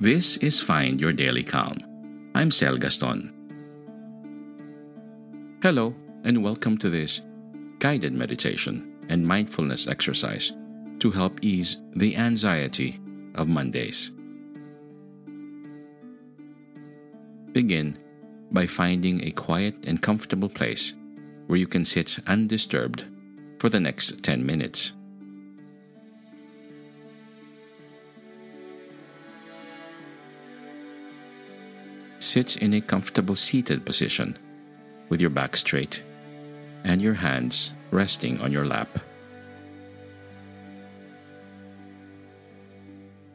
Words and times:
This 0.00 0.38
is 0.38 0.58
Find 0.58 0.98
Your 0.98 1.12
Daily 1.12 1.44
Calm. 1.44 1.76
I'm 2.34 2.50
Sel 2.50 2.78
Gaston. 2.78 3.34
Hello, 5.62 5.94
and 6.24 6.42
welcome 6.42 6.78
to 6.78 6.88
this 6.88 7.20
guided 7.80 8.14
meditation 8.14 8.96
and 9.10 9.26
mindfulness 9.26 9.86
exercise 9.88 10.54
to 11.00 11.10
help 11.10 11.40
ease 11.42 11.82
the 11.94 12.16
anxiety 12.16 12.98
of 13.34 13.48
Mondays. 13.48 14.12
Begin 17.52 17.98
by 18.52 18.66
finding 18.66 19.22
a 19.22 19.30
quiet 19.32 19.84
and 19.86 20.00
comfortable 20.00 20.48
place 20.48 20.94
where 21.46 21.58
you 21.58 21.66
can 21.66 21.84
sit 21.84 22.18
undisturbed 22.26 23.04
for 23.58 23.68
the 23.68 23.80
next 23.80 24.22
10 24.24 24.46
minutes. 24.46 24.94
Sit 32.30 32.58
in 32.58 32.74
a 32.74 32.80
comfortable 32.80 33.34
seated 33.34 33.84
position 33.84 34.36
with 35.08 35.20
your 35.20 35.30
back 35.30 35.56
straight 35.56 36.04
and 36.84 37.02
your 37.02 37.14
hands 37.14 37.74
resting 37.90 38.40
on 38.40 38.52
your 38.52 38.64
lap. 38.66 39.00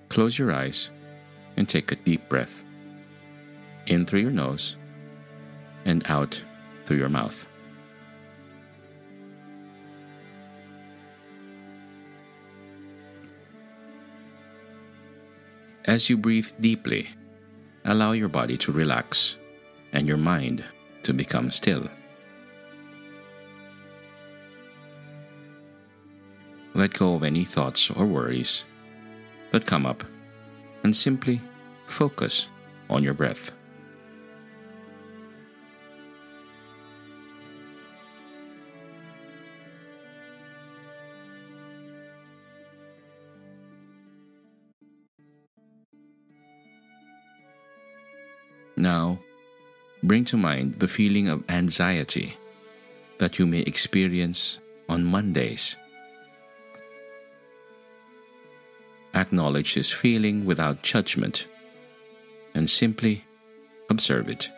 Close 0.07 0.39
your 0.39 0.53
eyes 0.53 0.91
and 1.57 1.67
take 1.67 1.91
a 1.91 1.97
deep 1.97 2.29
breath 2.29 2.63
in 3.85 4.05
through 4.05 4.21
your 4.21 4.31
nose 4.31 4.77
and 5.83 6.09
out 6.09 6.41
through 6.85 6.95
your 6.95 7.09
mouth. 7.09 7.45
As 15.83 16.09
you 16.09 16.15
breathe 16.15 16.49
deeply, 16.61 17.09
allow 17.85 18.11
your 18.11 18.27
body 18.27 18.57
to 18.57 18.71
relax 18.71 19.37
and 19.93 20.07
your 20.07 20.17
mind 20.17 20.63
to 21.03 21.13
become 21.13 21.51
still. 21.51 21.87
Let 26.73 26.93
go 26.93 27.15
of 27.15 27.23
any 27.23 27.45
thoughts 27.45 27.89
or 27.89 28.05
worries 28.05 28.65
that 29.51 29.65
come 29.65 29.85
up 29.85 30.03
and 30.83 30.95
simply 30.95 31.41
focus 31.87 32.47
on 32.89 33.03
your 33.03 33.13
breath. 33.13 33.53
Now, 48.75 49.19
bring 50.03 50.25
to 50.25 50.37
mind 50.37 50.79
the 50.79 50.87
feeling 50.87 51.29
of 51.29 51.43
anxiety 51.49 52.37
that 53.17 53.39
you 53.39 53.45
may 53.45 53.59
experience 53.61 54.59
on 54.89 55.05
Mondays. 55.05 55.77
Acknowledge 59.13 59.75
this 59.75 59.91
feeling 59.91 60.45
without 60.45 60.83
judgment 60.83 61.47
and 62.53 62.69
simply 62.69 63.23
observe 63.89 64.27
it. 64.27 64.49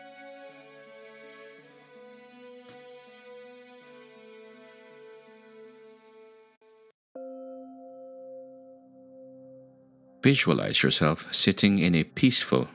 Visualize 10.24 10.82
yourself 10.82 11.32
sitting 11.32 11.78
in 11.78 11.94
a 11.94 12.02
peaceful 12.02 12.68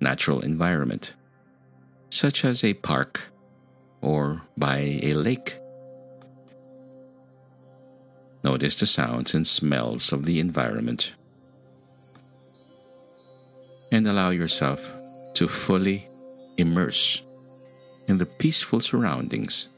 natural 0.00 0.40
environment, 0.40 1.14
such 2.10 2.44
as 2.44 2.64
a 2.64 2.74
park 2.74 3.28
or 4.00 4.42
by 4.56 5.00
a 5.02 5.14
lake. 5.14 5.58
Notice 8.44 8.78
the 8.78 8.86
sounds 8.86 9.34
and 9.34 9.46
smells 9.46 10.12
of 10.12 10.24
the 10.24 10.40
environment 10.40 11.14
and 13.90 14.06
allow 14.06 14.30
yourself 14.30 14.94
to 15.34 15.48
fully 15.48 16.08
immerse 16.56 17.22
in 18.06 18.18
the 18.18 18.26
peaceful 18.26 18.80
surroundings 18.80 19.68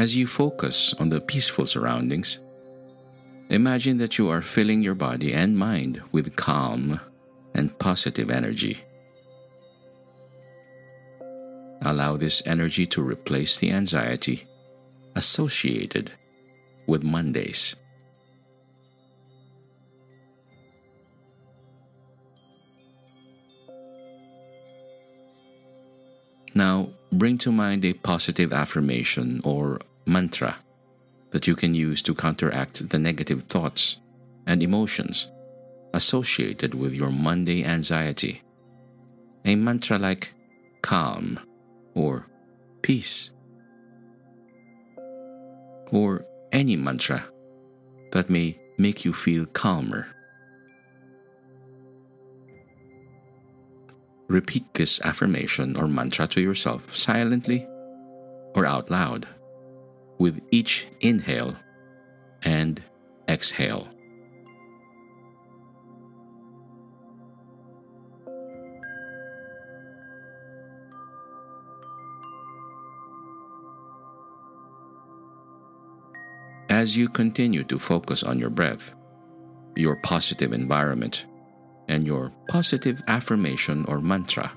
As 0.00 0.16
you 0.16 0.26
focus 0.26 0.94
on 0.94 1.10
the 1.10 1.20
peaceful 1.20 1.66
surroundings, 1.66 2.38
imagine 3.50 3.98
that 3.98 4.16
you 4.16 4.30
are 4.30 4.40
filling 4.40 4.82
your 4.82 4.94
body 4.94 5.34
and 5.34 5.58
mind 5.58 6.00
with 6.10 6.36
calm 6.36 6.98
and 7.54 7.78
positive 7.78 8.30
energy. 8.30 8.78
Allow 11.82 12.16
this 12.16 12.42
energy 12.46 12.86
to 12.86 13.02
replace 13.02 13.58
the 13.58 13.72
anxiety 13.72 14.46
associated 15.14 16.12
with 16.86 17.04
Mondays. 17.04 17.76
Now, 26.54 26.88
bring 27.12 27.36
to 27.44 27.52
mind 27.52 27.84
a 27.84 27.92
positive 27.92 28.54
affirmation 28.54 29.42
or 29.44 29.80
mantra 30.06 30.56
that 31.30 31.46
you 31.46 31.54
can 31.54 31.74
use 31.74 32.02
to 32.02 32.14
counteract 32.14 32.88
the 32.88 32.98
negative 32.98 33.44
thoughts 33.44 33.96
and 34.46 34.62
emotions 34.62 35.28
associated 35.92 36.74
with 36.74 36.94
your 36.94 37.10
Monday 37.10 37.64
anxiety. 37.64 38.42
A 39.44 39.54
mantra 39.54 39.98
like 39.98 40.34
calm 40.82 41.40
or 41.94 42.26
peace, 42.82 43.30
or 45.90 46.24
any 46.52 46.76
mantra 46.76 47.24
that 48.12 48.30
may 48.30 48.58
make 48.78 49.04
you 49.04 49.12
feel 49.12 49.46
calmer. 49.46 50.08
Repeat 54.28 54.74
this 54.74 55.00
affirmation 55.02 55.76
or 55.76 55.88
mantra 55.88 56.26
to 56.28 56.40
yourself 56.40 56.96
silently 56.96 57.66
or 58.54 58.64
out 58.64 58.90
loud 58.90 59.26
with 60.20 60.38
each 60.50 60.86
inhale 61.00 61.56
and 62.42 62.84
exhale. 63.26 63.88
As 76.68 76.96
you 76.96 77.08
continue 77.08 77.64
to 77.64 77.78
focus 77.78 78.22
on 78.22 78.38
your 78.38 78.50
breath, 78.50 78.94
your 79.74 79.96
positive 79.96 80.52
environment, 80.52 81.26
and 81.88 82.06
your 82.06 82.30
positive 82.48 83.02
affirmation 83.08 83.86
or 83.86 84.00
mantra, 84.00 84.52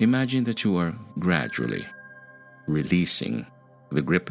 imagine 0.00 0.44
that 0.44 0.64
you 0.64 0.76
are 0.78 0.94
gradually 1.18 1.84
releasing 2.66 3.46
the 3.94 4.02
grip 4.02 4.30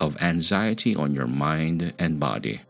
of 0.00 0.20
anxiety 0.22 0.94
on 0.94 1.14
your 1.14 1.26
mind 1.26 1.92
and 1.98 2.20
body. 2.20 2.60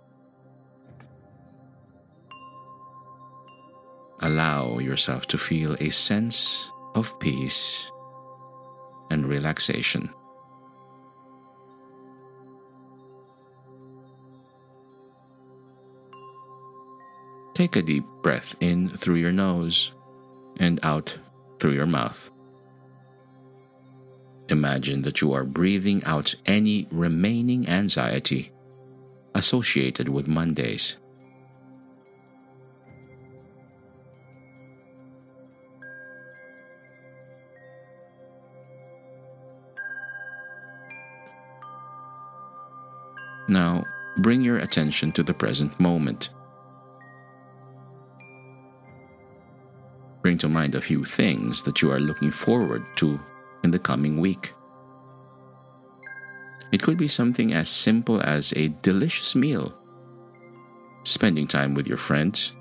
Allow 4.21 4.79
yourself 4.79 5.27
to 5.29 5.39
feel 5.39 5.77
a 5.79 5.91
sense 5.91 6.71
of 6.95 7.19
peace 7.21 7.91
and 9.11 9.27
relaxation. 9.27 10.11
take 17.59 17.75
a 17.75 17.83
deep 17.83 18.05
breath 18.23 18.55
in 18.61 18.89
through 18.89 19.17
your 19.17 19.33
nose 19.33 19.91
and 20.61 20.79
out 20.85 21.19
through 21.59 21.73
your 21.73 21.87
mouth. 21.87 22.31
Imagine 24.51 25.03
that 25.03 25.21
you 25.21 25.33
are 25.35 25.45
breathing 25.45 26.03
out 26.05 26.35
any 26.47 26.87
remaining 26.91 27.69
anxiety 27.69 28.51
associated 29.35 30.09
with 30.09 30.27
Mondays. 30.27 30.97
Now, 43.49 43.83
bring 44.19 44.43
your 44.43 44.59
attention 44.59 45.13
to 45.13 45.23
the 45.23 45.33
present 45.33 45.79
moment. 45.81 46.31
Bring 50.23 50.37
to 50.39 50.49
mind 50.49 50.75
a 50.75 50.81
few 50.81 51.05
things 51.05 51.63
that 51.63 51.81
you 51.81 51.91
are 51.91 52.01
looking 52.01 52.31
forward 52.31 52.85
to 52.97 53.19
in 53.63 53.71
the 53.71 53.79
coming 53.79 54.21
week. 54.21 54.53
It 56.71 56.83
could 56.83 56.99
be 56.99 57.09
something 57.09 57.53
as 57.53 57.69
simple 57.69 58.21
as 58.21 58.53
a 58.53 58.69
delicious 58.83 59.35
meal, 59.35 59.75
spending 61.05 61.47
time 61.47 61.75
with 61.75 61.87
your 61.87 61.97
friends, 61.97 62.53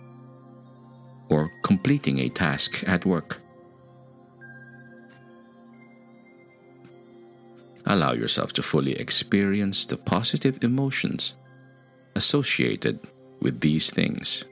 or 1.30 1.52
completing 1.64 2.20
a 2.20 2.30
task 2.30 2.84
at 2.88 3.06
work. 3.06 3.42
Allow 7.86 8.14
yourself 8.14 8.54
to 8.54 8.64
fully 8.64 8.94
experience 8.94 9.86
the 9.86 9.98
positive 9.98 10.64
emotions 10.64 11.36
associated 12.16 13.00
with 13.42 13.62
these 13.62 13.90
things. 13.90 14.44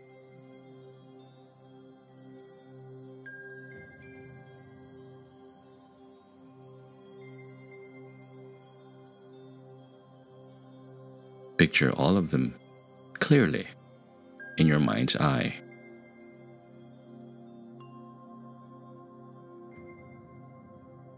Picture 11.75 11.92
all 11.98 12.16
of 12.16 12.31
them 12.31 12.56
clearly 13.16 13.68
in 14.57 14.66
your 14.66 14.80
mind's 14.80 15.18
eye. 15.18 15.56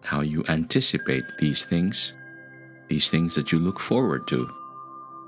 How 0.03 0.21
you 0.21 0.43
anticipate 0.49 1.25
these 1.37 1.63
things, 1.63 2.11
these 2.87 3.11
things 3.11 3.35
that 3.35 3.51
you 3.51 3.59
look 3.59 3.79
forward 3.79 4.27
to 4.29 4.49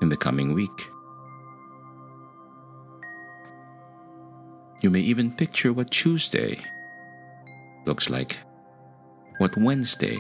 in 0.02 0.10
the 0.10 0.18
coming 0.18 0.56
week. 0.56 0.90
You 4.82 4.90
may 4.90 5.02
even 5.02 5.36
picture 5.36 5.72
what 5.72 5.92
Tuesday 5.92 6.58
looks 7.86 8.10
like, 8.10 8.40
what 9.38 9.56
Wednesday 9.56 10.18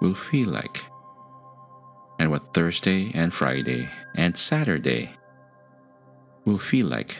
will 0.00 0.16
feel 0.16 0.48
like 0.48 0.89
what 2.30 2.54
Thursday 2.54 3.10
and 3.12 3.34
Friday 3.34 3.88
and 4.14 4.36
Saturday 4.36 5.10
will 6.44 6.58
feel 6.58 6.86
like. 6.86 7.18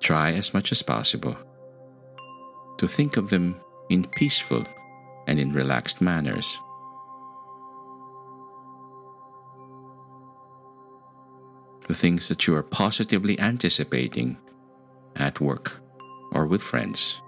Try 0.00 0.32
as 0.32 0.54
much 0.54 0.72
as 0.72 0.82
possible 0.82 1.36
to 2.78 2.86
think 2.86 3.16
of 3.16 3.28
them 3.28 3.60
in 3.90 4.04
peaceful 4.04 4.64
and 5.26 5.38
in 5.38 5.52
relaxed 5.52 6.00
manners. 6.00 6.58
The 11.88 11.94
things 11.94 12.28
that 12.28 12.46
you 12.46 12.56
are 12.56 12.62
positively 12.62 13.38
anticipating 13.38 14.38
at 15.14 15.40
work 15.40 15.80
or 16.32 16.46
with 16.46 16.62
friends. 16.62 17.20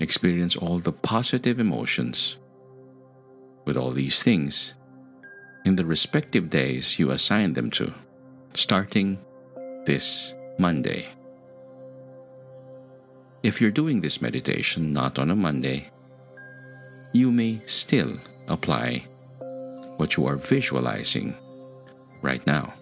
Experience 0.00 0.56
all 0.56 0.78
the 0.78 0.92
positive 0.92 1.60
emotions 1.60 2.36
with 3.64 3.76
all 3.76 3.92
these 3.92 4.22
things 4.22 4.74
in 5.64 5.76
the 5.76 5.86
respective 5.86 6.50
days 6.50 6.98
you 6.98 7.10
assign 7.10 7.54
them 7.54 7.70
to, 7.70 7.94
starting 8.52 9.18
this 9.86 10.34
Monday. 10.58 11.08
If 13.42 13.60
you're 13.60 13.70
doing 13.70 14.00
this 14.00 14.20
meditation 14.20 14.92
not 14.92 15.18
on 15.18 15.30
a 15.30 15.36
Monday, 15.36 15.90
you 17.12 17.30
may 17.30 17.60
still 17.66 18.18
apply 18.48 19.06
what 19.96 20.16
you 20.16 20.26
are 20.26 20.36
visualizing 20.36 21.34
right 22.22 22.44
now. 22.46 22.74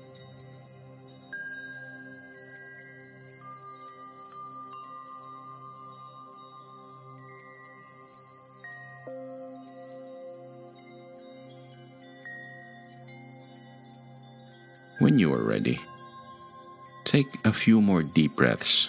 When 15.02 15.18
you 15.18 15.34
are 15.34 15.42
ready, 15.42 15.80
take 17.02 17.26
a 17.44 17.52
few 17.52 17.80
more 17.80 18.04
deep 18.04 18.36
breaths. 18.36 18.88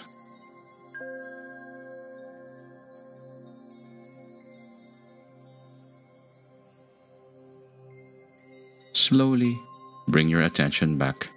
Slowly 8.92 9.58
bring 10.06 10.28
your 10.28 10.42
attention 10.42 10.98
back 10.98 11.28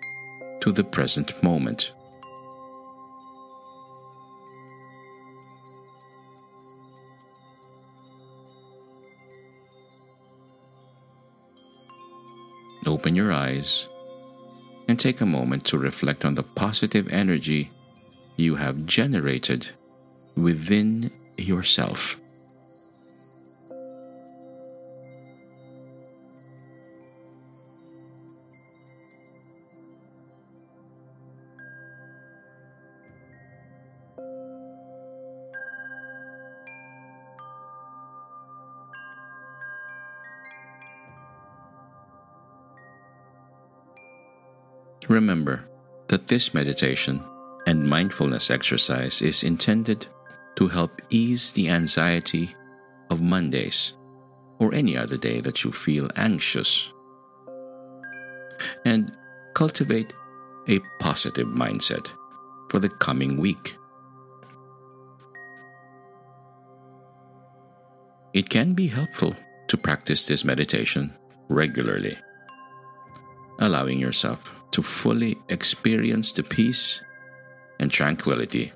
to 0.62 0.72
the 0.72 0.84
present 0.84 1.34
moment. 1.42 1.92
Open 12.86 13.16
your 13.16 13.34
eyes 13.34 13.88
and 14.88 15.00
take 15.00 15.22
a 15.22 15.26
moment 15.26 15.66
to 15.66 15.78
reflect 15.78 16.24
on 16.24 16.36
the 16.36 16.44
positive 16.44 17.08
energy 17.10 17.70
you 18.38 18.56
have 18.56 18.86
generated 18.86 19.70
within 20.36 21.12
yourself. 21.38 22.20
Remember 45.08 45.64
that 46.08 46.28
this 46.28 46.54
meditation 46.54 47.24
and 47.66 47.88
mindfulness 47.88 48.52
exercise 48.52 49.22
is 49.22 49.44
intended 49.44 50.08
to 50.56 50.68
help 50.68 51.02
ease 51.10 51.52
the 51.52 51.70
anxiety 51.70 52.56
of 53.10 53.22
Mondays 53.22 53.94
or 54.60 54.74
any 54.74 54.98
other 54.98 55.18
day 55.18 55.40
that 55.42 55.64
you 55.64 55.72
feel 55.72 56.10
anxious 56.16 56.92
and 58.86 59.16
cultivate 59.54 60.14
a 60.68 60.80
positive 61.00 61.48
mindset 61.48 62.12
for 62.70 62.80
the 62.80 62.90
coming 62.90 63.38
week. 63.38 63.76
It 68.34 68.50
can 68.50 68.74
be 68.74 68.88
helpful 68.88 69.34
to 69.68 69.78
practice 69.78 70.28
this 70.28 70.44
meditation 70.44 71.14
regularly, 71.50 72.18
allowing 73.60 74.00
yourself 74.00 74.57
to 74.78 74.84
fully 74.84 75.36
experience 75.50 76.32
the 76.34 76.44
peace 76.44 77.02
and 77.80 77.90
tranquility 77.90 78.72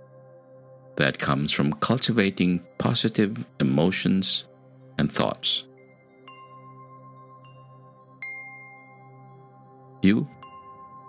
that 0.95 1.19
comes 1.19 1.51
from 1.51 1.71
cultivating 1.73 2.59
positive 2.79 3.45
emotions 3.59 4.45
and 4.97 5.11
thoughts. 5.11 5.67
You 10.01 10.27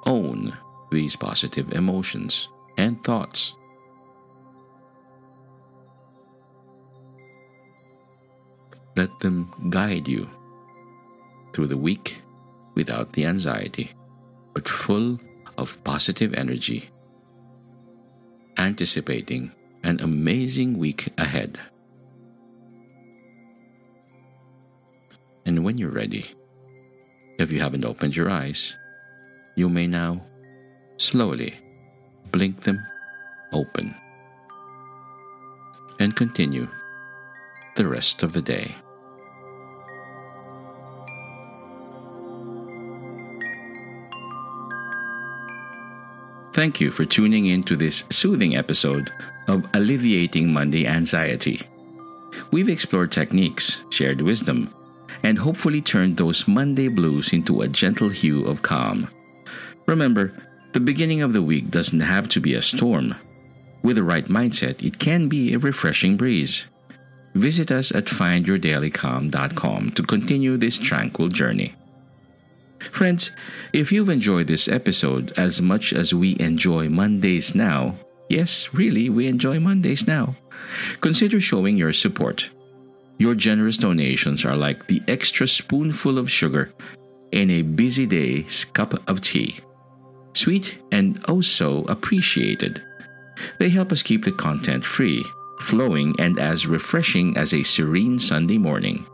own 0.05 0.59
these 0.91 1.17
positive 1.17 1.73
emotions 1.73 2.49
and 2.77 3.03
thoughts. 3.03 3.55
Let 8.95 9.19
them 9.21 9.55
guide 9.71 10.07
you 10.07 10.29
through 11.55 11.69
the 11.69 11.79
week 11.79 12.21
without 12.75 13.15
the 13.15 13.25
anxiety 13.25 13.95
but 14.55 14.69
full 14.69 15.21
of 15.59 15.83
positive 15.85 16.35
energy, 16.35 16.89
anticipating 18.59 19.53
an 19.83 20.01
amazing 20.01 20.79
week 20.79 21.09
ahead. 21.19 21.59
And 25.45 25.65
when 25.65 25.77
you're 25.77 25.91
ready, 25.91 26.31
If 27.39 27.51
you 27.51 27.59
haven't 27.61 27.85
opened 27.85 28.15
your 28.15 28.31
eyes, 28.31 28.77
you 29.57 29.69
may 29.69 29.87
now 29.87 30.21
slowly 30.97 31.55
blink 32.31 32.63
them 32.63 32.79
open 33.53 33.95
and 35.99 36.15
continue 36.15 36.69
the 37.75 37.89
rest 37.89 38.23
of 38.23 38.33
the 38.33 38.43
day. 38.43 38.77
Thank 46.63 46.81
you 46.81 46.93
for 46.93 47.05
tuning 47.05 47.47
in 47.47 47.65
to 47.65 47.75
this 47.75 48.05
soothing 48.11 48.55
episode 48.55 49.13
of 49.49 49.67
Alleviating 49.75 50.53
Monday 50.53 50.87
Anxiety. 50.87 51.61
We've 52.53 52.69
explored 52.69 53.11
techniques, 53.11 53.83
shared 53.91 54.21
wisdom, 54.21 54.73
and 55.25 55.37
hopefully 55.37 55.83
turned 55.83 56.17
those 56.17 56.47
Monday 56.47 56.87
blues 56.87 57.33
into 57.33 57.63
a 57.63 57.67
gentle 57.67 58.11
hue 58.11 58.47
of 58.47 58.63
calm. 58.63 59.11
Remember, 59.87 60.33
the 60.73 60.79
beginning 60.79 61.21
of 61.21 61.33
the 61.33 61.43
week 61.43 61.69
doesn't 61.69 61.99
have 61.99 62.29
to 62.29 62.41
be 62.41 62.55
a 62.55 62.63
storm. 62.63 63.17
With 63.83 63.97
the 63.97 64.05
right 64.05 64.27
mindset, 64.27 64.87
it 64.87 65.01
can 65.01 65.29
be 65.29 65.55
a 65.55 65.59
refreshing 65.59 66.17
breeze. 66.17 66.67
Visit 67.35 67.73
us 67.73 67.91
at 67.91 68.05
findyourdailycalm.com 68.05 69.91
to 69.91 70.03
continue 70.05 70.57
this 70.57 70.79
tranquil 70.79 71.27
journey. 71.27 71.75
Friends, 72.91 73.31
if 73.73 73.93
you've 73.93 74.09
enjoyed 74.09 74.47
this 74.47 74.69
episode 74.69 75.33
as 75.37 75.63
much 75.63 75.93
as 75.93 76.13
we 76.13 76.39
enjoy 76.41 76.89
Mondays 76.89 77.55
now, 77.55 77.95
yes, 78.29 78.75
really, 78.75 79.09
we 79.09 79.27
enjoy 79.27 79.61
Mondays 79.61 80.07
now, 80.07 80.35
consider 81.01 81.41
showing 81.41 81.77
your 81.77 81.93
support. 81.93 82.51
Your 83.19 83.35
generous 83.35 83.77
donations 83.77 84.45
are 84.45 84.57
like 84.57 84.87
the 84.87 85.03
extra 85.07 85.47
spoonful 85.47 86.19
of 86.19 86.31
sugar 86.31 86.73
in 87.31 87.51
a 87.51 87.63
busy 87.63 88.07
day's 88.07 88.65
cup 88.65 89.09
of 89.09 89.21
tea. 89.21 89.61
Sweet 90.35 90.79
and 90.91 91.23
oh 91.29 91.41
so 91.41 91.85
appreciated. 91.89 92.83
They 93.59 93.69
help 93.69 93.93
us 93.93 94.03
keep 94.03 94.25
the 94.25 94.33
content 94.33 94.85
free, 94.85 95.25
flowing, 95.61 96.15
and 96.19 96.39
as 96.39 96.67
refreshing 96.67 97.37
as 97.37 97.55
a 97.55 97.63
serene 97.63 98.19
Sunday 98.19 98.59
morning. 98.59 99.07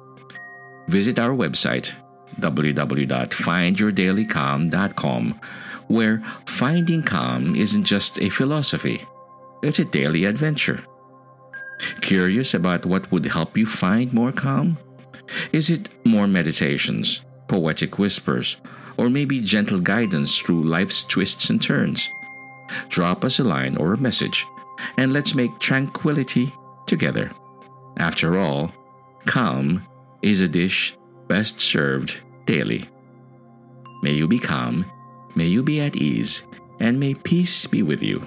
Visit 0.88 1.18
our 1.18 1.36
website 1.36 1.92
www.findyourdailycalm.com, 2.40 5.40
where 5.88 6.22
finding 6.46 7.02
calm 7.02 7.56
isn't 7.56 7.84
just 7.84 8.20
a 8.20 8.28
philosophy, 8.28 9.04
it's 9.62 9.78
a 9.78 9.84
daily 9.84 10.24
adventure. 10.24 10.84
Curious 12.00 12.54
about 12.54 12.86
what 12.86 13.10
would 13.12 13.26
help 13.26 13.56
you 13.56 13.66
find 13.66 14.12
more 14.12 14.32
calm? 14.32 14.78
Is 15.52 15.70
it 15.70 15.88
more 16.04 16.26
meditations, 16.26 17.20
poetic 17.48 17.98
whispers, 17.98 18.56
or 18.96 19.08
maybe 19.08 19.40
gentle 19.40 19.80
guidance 19.80 20.38
through 20.38 20.64
life's 20.64 21.04
twists 21.04 21.50
and 21.50 21.62
turns? 21.62 22.08
Drop 22.88 23.24
us 23.24 23.38
a 23.38 23.44
line 23.44 23.76
or 23.76 23.94
a 23.94 23.98
message, 23.98 24.44
and 24.96 25.12
let's 25.12 25.34
make 25.34 25.58
tranquility 25.58 26.52
together. 26.86 27.30
After 27.98 28.38
all, 28.38 28.72
calm 29.26 29.86
is 30.22 30.40
a 30.40 30.48
dish 30.48 30.96
best 31.28 31.60
served 31.60 32.20
daily. 32.48 32.88
May 34.02 34.12
you 34.12 34.26
be 34.26 34.38
calm, 34.38 34.86
may 35.36 35.44
you 35.44 35.62
be 35.62 35.80
at 35.82 35.96
ease, 35.96 36.44
and 36.80 36.98
may 36.98 37.12
peace 37.12 37.66
be 37.66 37.82
with 37.82 38.02
you. 38.02 38.26